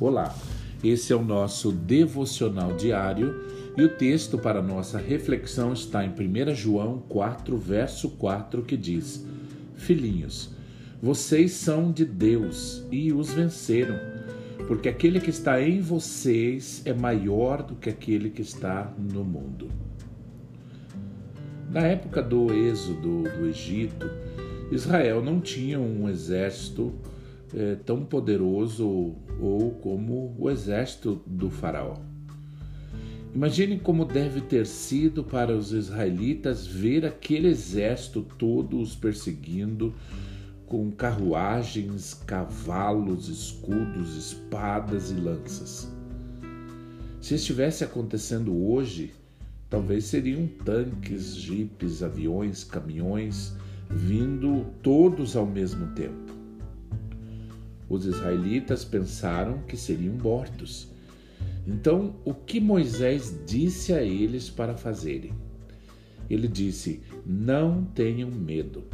[0.00, 0.34] Olá,
[0.82, 3.44] esse é o nosso devocional diário
[3.76, 9.26] e o texto para nossa reflexão está em 1 João 4, verso 4, que diz:
[9.74, 10.54] Filhinhos,
[11.02, 13.94] vocês são de Deus e os venceram,
[14.66, 19.68] porque aquele que está em vocês é maior do que aquele que está no mundo.
[21.70, 24.10] Na época do êxodo do Egito,
[24.72, 26.90] Israel não tinha um exército
[27.54, 31.96] é, tão poderoso ou como o exército do Faraó.
[33.34, 39.94] Imagine como deve ter sido para os israelitas ver aquele exército todo os perseguindo
[40.66, 45.88] com carruagens, cavalos, escudos, espadas e lanças.
[47.20, 49.12] Se estivesse acontecendo hoje,
[49.68, 53.54] talvez seriam tanques, jipes, aviões, caminhões
[53.88, 56.39] vindo todos ao mesmo tempo.
[57.90, 60.86] Os israelitas pensaram que seriam mortos.
[61.66, 65.32] Então, o que Moisés disse a eles para fazerem?
[66.30, 68.84] Ele disse: Não tenham medo,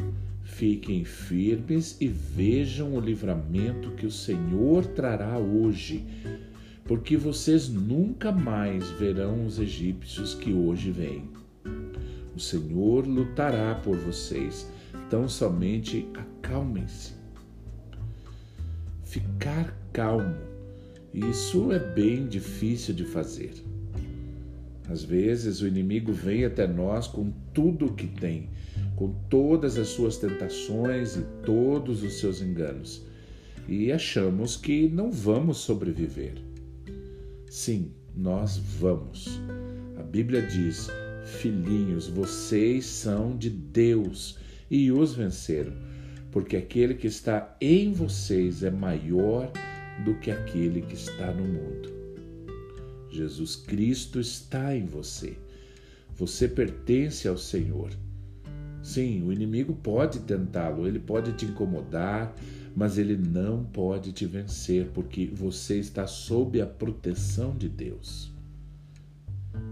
[0.42, 6.06] fiquem firmes e vejam o livramento que o Senhor trará hoje,
[6.86, 11.28] porque vocês nunca mais verão os egípcios que hoje vêm.
[12.34, 14.70] O Senhor lutará por vocês,
[15.10, 17.15] tão somente acalmem-se
[19.16, 20.36] ficar calmo.
[21.14, 23.54] Isso é bem difícil de fazer.
[24.90, 28.50] Às vezes o inimigo vem até nós com tudo o que tem,
[28.94, 33.02] com todas as suas tentações e todos os seus enganos,
[33.66, 36.34] e achamos que não vamos sobreviver.
[37.48, 39.40] Sim, nós vamos.
[39.98, 40.88] A Bíblia diz:
[41.24, 44.38] Filhinhos, vocês são de Deus
[44.70, 45.72] e os venceram
[46.36, 49.50] porque aquele que está em vocês é maior
[50.04, 51.88] do que aquele que está no mundo.
[53.08, 55.38] Jesus Cristo está em você.
[56.14, 57.88] Você pertence ao Senhor.
[58.82, 62.34] Sim, o inimigo pode tentá-lo, ele pode te incomodar,
[62.76, 68.30] mas ele não pode te vencer, porque você está sob a proteção de Deus.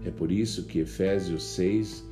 [0.03, 2.03] É por isso que Efésios 6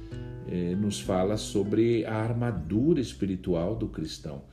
[0.47, 4.43] eh, nos fala sobre a armadura espiritual do cristão.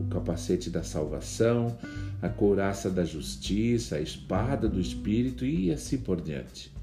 [0.00, 1.78] O capacete da salvação,
[2.20, 6.74] a couraça da justiça, a espada do espírito e assim por diante.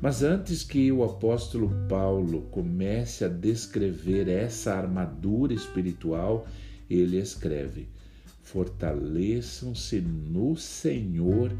[0.00, 6.46] Mas antes que o apóstolo Paulo comece a descrever essa armadura espiritual,
[6.88, 7.88] ele escreve:
[8.42, 11.50] Fortaleçam-se no Senhor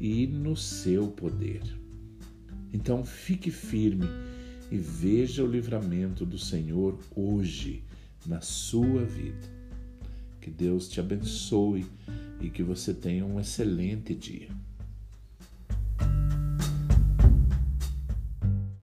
[0.00, 1.62] e no seu poder.
[2.72, 4.06] Então fique firme
[4.70, 7.82] e veja o livramento do Senhor hoje
[8.26, 9.48] na sua vida.
[10.40, 11.86] Que Deus te abençoe
[12.40, 14.48] e que você tenha um excelente dia.